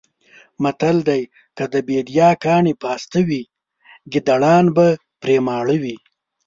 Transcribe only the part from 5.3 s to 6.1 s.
ماړه وی.